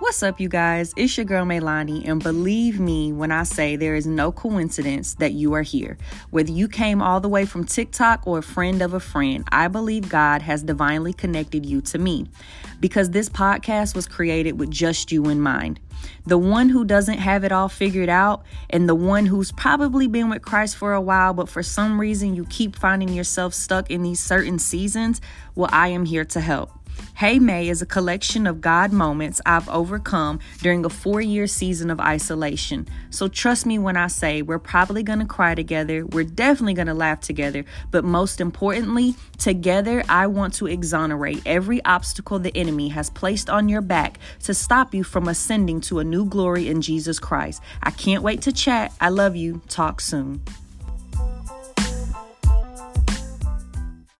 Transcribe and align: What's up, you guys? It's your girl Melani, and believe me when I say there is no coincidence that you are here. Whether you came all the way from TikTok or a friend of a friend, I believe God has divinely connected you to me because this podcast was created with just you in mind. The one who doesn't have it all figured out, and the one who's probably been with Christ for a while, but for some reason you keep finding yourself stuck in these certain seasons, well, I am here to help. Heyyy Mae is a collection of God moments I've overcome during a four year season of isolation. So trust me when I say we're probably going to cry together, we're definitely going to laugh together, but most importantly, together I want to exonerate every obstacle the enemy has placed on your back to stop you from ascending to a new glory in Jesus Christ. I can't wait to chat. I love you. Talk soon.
What's 0.00 0.24
up, 0.24 0.40
you 0.40 0.48
guys? 0.48 0.92
It's 0.96 1.16
your 1.16 1.24
girl 1.24 1.46
Melani, 1.46 2.06
and 2.08 2.20
believe 2.20 2.80
me 2.80 3.12
when 3.12 3.30
I 3.30 3.44
say 3.44 3.76
there 3.76 3.94
is 3.94 4.08
no 4.08 4.32
coincidence 4.32 5.14
that 5.14 5.34
you 5.34 5.52
are 5.52 5.62
here. 5.62 5.96
Whether 6.30 6.50
you 6.50 6.66
came 6.66 7.00
all 7.00 7.20
the 7.20 7.28
way 7.28 7.46
from 7.46 7.64
TikTok 7.64 8.26
or 8.26 8.38
a 8.38 8.42
friend 8.42 8.82
of 8.82 8.92
a 8.92 8.98
friend, 8.98 9.44
I 9.52 9.68
believe 9.68 10.08
God 10.08 10.42
has 10.42 10.64
divinely 10.64 11.12
connected 11.12 11.64
you 11.64 11.80
to 11.82 11.98
me 11.98 12.26
because 12.80 13.10
this 13.10 13.28
podcast 13.28 13.94
was 13.94 14.08
created 14.08 14.58
with 14.58 14.68
just 14.68 15.12
you 15.12 15.28
in 15.28 15.40
mind. 15.40 15.78
The 16.26 16.38
one 16.38 16.70
who 16.70 16.84
doesn't 16.84 17.18
have 17.18 17.44
it 17.44 17.52
all 17.52 17.68
figured 17.68 18.08
out, 18.08 18.42
and 18.70 18.88
the 18.88 18.96
one 18.96 19.26
who's 19.26 19.52
probably 19.52 20.08
been 20.08 20.28
with 20.28 20.42
Christ 20.42 20.76
for 20.76 20.92
a 20.92 21.00
while, 21.00 21.34
but 21.34 21.48
for 21.48 21.62
some 21.62 22.00
reason 22.00 22.34
you 22.34 22.46
keep 22.46 22.74
finding 22.74 23.10
yourself 23.10 23.54
stuck 23.54 23.92
in 23.92 24.02
these 24.02 24.18
certain 24.18 24.58
seasons, 24.58 25.20
well, 25.54 25.70
I 25.72 25.88
am 25.88 26.04
here 26.04 26.24
to 26.24 26.40
help. 26.40 26.72
Heyyy 27.18 27.40
Mae 27.40 27.68
is 27.68 27.80
a 27.80 27.86
collection 27.86 28.44
of 28.44 28.60
God 28.60 28.92
moments 28.92 29.40
I've 29.46 29.68
overcome 29.68 30.40
during 30.62 30.84
a 30.84 30.88
four 30.88 31.20
year 31.20 31.46
season 31.46 31.88
of 31.88 32.00
isolation. 32.00 32.88
So 33.10 33.28
trust 33.28 33.66
me 33.66 33.78
when 33.78 33.96
I 33.96 34.08
say 34.08 34.42
we're 34.42 34.58
probably 34.58 35.04
going 35.04 35.20
to 35.20 35.24
cry 35.24 35.54
together, 35.54 36.04
we're 36.06 36.24
definitely 36.24 36.74
going 36.74 36.88
to 36.88 36.94
laugh 36.94 37.20
together, 37.20 37.64
but 37.92 38.04
most 38.04 38.40
importantly, 38.40 39.14
together 39.38 40.02
I 40.08 40.26
want 40.26 40.54
to 40.54 40.66
exonerate 40.66 41.40
every 41.46 41.84
obstacle 41.84 42.40
the 42.40 42.56
enemy 42.56 42.88
has 42.88 43.10
placed 43.10 43.48
on 43.48 43.68
your 43.68 43.80
back 43.80 44.18
to 44.42 44.52
stop 44.52 44.92
you 44.92 45.04
from 45.04 45.28
ascending 45.28 45.82
to 45.82 46.00
a 46.00 46.04
new 46.04 46.24
glory 46.24 46.66
in 46.66 46.82
Jesus 46.82 47.20
Christ. 47.20 47.62
I 47.80 47.92
can't 47.92 48.24
wait 48.24 48.42
to 48.42 48.52
chat. 48.52 48.92
I 49.00 49.10
love 49.10 49.36
you. 49.36 49.62
Talk 49.68 50.00
soon. 50.00 50.42